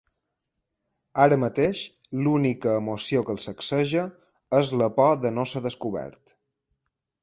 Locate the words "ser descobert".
5.55-6.39